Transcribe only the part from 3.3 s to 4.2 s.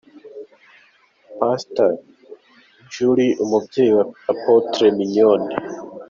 umubyeyi wa